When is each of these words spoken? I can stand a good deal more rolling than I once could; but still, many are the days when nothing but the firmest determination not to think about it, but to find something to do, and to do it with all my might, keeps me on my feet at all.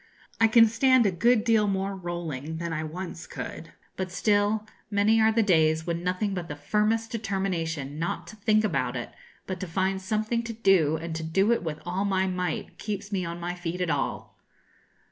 I 0.39 0.47
can 0.47 0.65
stand 0.65 1.05
a 1.05 1.11
good 1.11 1.43
deal 1.43 1.67
more 1.67 1.95
rolling 1.95 2.57
than 2.57 2.73
I 2.73 2.83
once 2.83 3.27
could; 3.27 3.71
but 3.95 4.09
still, 4.11 4.65
many 4.89 5.21
are 5.21 5.31
the 5.31 5.43
days 5.43 5.85
when 5.85 6.03
nothing 6.03 6.33
but 6.33 6.47
the 6.47 6.55
firmest 6.55 7.11
determination 7.11 7.99
not 7.99 8.25
to 8.29 8.35
think 8.35 8.63
about 8.63 8.95
it, 8.97 9.11
but 9.45 9.59
to 9.59 9.67
find 9.67 10.01
something 10.01 10.41
to 10.41 10.53
do, 10.53 10.95
and 10.95 11.15
to 11.17 11.21
do 11.21 11.51
it 11.51 11.61
with 11.61 11.77
all 11.85 12.03
my 12.03 12.25
might, 12.25 12.79
keeps 12.79 13.11
me 13.11 13.25
on 13.25 13.39
my 13.39 13.53
feet 13.53 13.79
at 13.79 13.91
all. 13.91 14.39